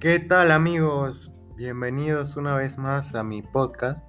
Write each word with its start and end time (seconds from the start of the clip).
¿Qué 0.00 0.18
tal 0.18 0.50
amigos? 0.50 1.30
Bienvenidos 1.58 2.36
una 2.36 2.54
vez 2.54 2.78
más 2.78 3.14
a 3.14 3.22
mi 3.22 3.42
podcast, 3.42 4.02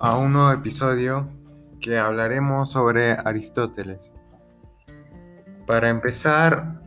a 0.00 0.16
un 0.16 0.32
nuevo 0.32 0.50
episodio 0.50 1.30
que 1.80 1.96
hablaremos 1.96 2.72
sobre 2.72 3.12
Aristóteles. 3.12 4.12
Para 5.64 5.90
empezar, 5.90 6.82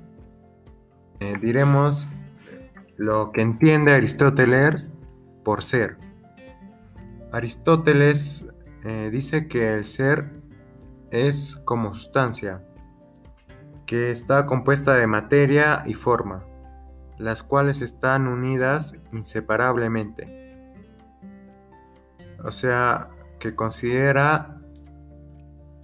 eh, 1.21 1.36
diremos 1.39 2.10
lo 2.98 3.32
que 3.32 3.39
entiende 3.39 3.94
Aristóteles 3.94 4.92
por 5.46 5.64
ser. 5.64 5.98
Aristóteles 7.32 8.46
eh, 8.84 9.12
dice 9.14 9.48
que 9.48 9.76
el 9.76 9.86
ser 9.86 10.30
es 11.10 11.56
como 11.64 11.96
sustancia, 11.96 12.68
que 13.86 14.12
está 14.12 14.46
compuesta 14.46 14.94
de 14.94 15.08
materia 15.08 15.84
y 15.85 15.94
forma, 15.94 16.44
las 17.17 17.44
cuales 17.44 17.81
están 17.81 18.27
unidas 18.27 18.95
inseparablemente. 19.12 20.44
O 22.44 22.52
sea, 22.52 23.09
que 23.40 23.55
considera 23.55 24.62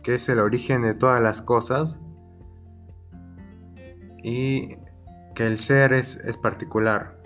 que 0.03 0.15
es 0.15 0.29
el 0.29 0.39
origen 0.39 0.81
de 0.81 0.93
todas 0.93 1.21
las 1.21 1.41
cosas 1.41 1.99
y 4.23 4.77
que 5.35 5.47
el 5.47 5.57
ser 5.57 5.93
es, 5.93 6.17
es 6.17 6.37
particular. 6.37 7.19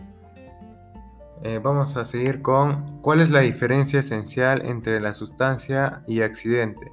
Eh, 1.45 1.59
vamos 1.61 1.97
a 1.97 2.05
seguir 2.05 2.41
con 2.41 2.85
cuál 3.01 3.19
es 3.19 3.29
la 3.29 3.41
diferencia 3.41 3.99
esencial 3.99 4.65
entre 4.65 5.01
la 5.01 5.13
sustancia 5.13 6.03
y 6.07 6.21
accidente. 6.21 6.91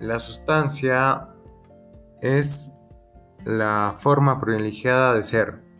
La 0.00 0.18
sustancia 0.18 1.28
es 2.20 2.72
la 3.44 3.94
forma 3.98 4.40
privilegiada 4.40 5.14
de 5.14 5.22
ser. 5.22 5.71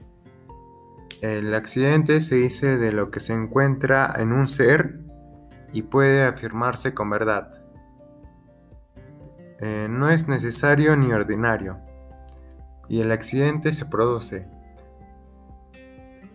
El 1.23 1.55
accidente 1.55 2.21
se 2.21 2.35
dice 2.35 2.79
de 2.79 2.91
lo 2.91 3.13
que 3.13 3.21
se 3.21 3.33
encuentra 3.33 4.13
en 4.19 4.33
un 4.33 4.49
ser 4.49 4.99
y 5.73 5.83
puede 5.83 6.25
afirmarse 6.25 6.95
con 6.95 7.11
verdad. 7.11 7.63
Eh, 9.61 9.87
no 9.89 10.11
es 10.11 10.27
necesario 10.27 10.97
ni 10.97 11.13
ordinario 11.13 11.79
y 12.89 13.03
el 13.03 13.13
accidente 13.13 13.73
se 13.73 13.87
produce. 13.87 14.49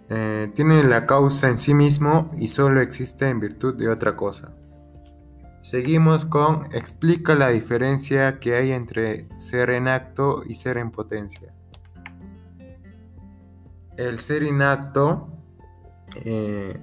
Eh, 0.07 0.49
tiene 0.55 0.81
la 0.85 1.05
causa 1.05 1.49
en 1.49 1.57
sí 1.57 1.73
mismo 1.73 2.31
y 2.37 2.47
solo 2.47 2.79
existe 2.79 3.27
en 3.27 3.41
virtud 3.41 3.75
de 3.75 3.89
otra 3.89 4.15
cosa. 4.15 4.53
Seguimos 5.59 6.25
con 6.25 6.73
explica 6.73 7.35
la 7.35 7.49
diferencia 7.49 8.39
que 8.39 8.55
hay 8.55 8.71
entre 8.71 9.27
ser 9.37 9.69
en 9.69 9.89
acto 9.89 10.43
y 10.47 10.55
ser 10.55 10.77
en 10.77 10.91
potencia. 10.91 11.53
El 13.97 14.19
ser 14.19 14.43
inacto 14.43 15.27
eh, 16.23 16.79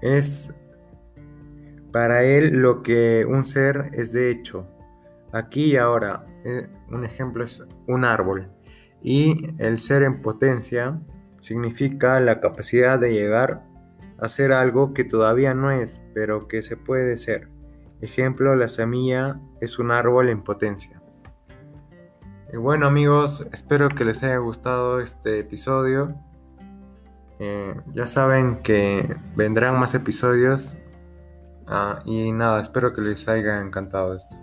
es 0.00 0.52
para 1.92 2.24
él 2.24 2.60
lo 2.60 2.82
que 2.82 3.26
un 3.28 3.44
ser 3.44 3.90
es 3.92 4.12
de 4.12 4.30
hecho. 4.30 4.66
Aquí 5.32 5.72
y 5.72 5.76
ahora, 5.76 6.24
eh, 6.44 6.68
un 6.90 7.04
ejemplo 7.04 7.44
es 7.44 7.64
un 7.86 8.04
árbol. 8.04 8.50
Y 9.02 9.54
el 9.58 9.78
ser 9.78 10.02
en 10.02 10.22
potencia 10.22 11.00
significa 11.38 12.20
la 12.20 12.40
capacidad 12.40 12.98
de 12.98 13.12
llegar 13.12 13.64
a 14.18 14.28
ser 14.28 14.52
algo 14.52 14.92
que 14.92 15.04
todavía 15.04 15.54
no 15.54 15.70
es, 15.70 16.00
pero 16.14 16.48
que 16.48 16.62
se 16.62 16.76
puede 16.76 17.16
ser. 17.16 17.48
Ejemplo, 18.00 18.56
la 18.56 18.68
semilla 18.68 19.40
es 19.60 19.78
un 19.78 19.90
árbol 19.90 20.28
en 20.30 20.42
potencia. 20.42 21.02
Y 22.52 22.56
bueno 22.56 22.86
amigos, 22.86 23.46
espero 23.52 23.88
que 23.88 24.04
les 24.04 24.22
haya 24.22 24.38
gustado 24.38 25.00
este 25.00 25.38
episodio. 25.38 26.14
Eh, 27.42 27.74
ya 27.94 28.06
saben 28.06 28.58
que 28.62 29.16
vendrán 29.34 29.78
más 29.80 29.94
episodios. 29.94 30.76
Ah, 31.66 32.00
y 32.04 32.32
nada, 32.32 32.60
espero 32.60 32.92
que 32.92 33.00
les 33.00 33.26
haya 33.28 33.60
encantado 33.60 34.14
esto. 34.14 34.36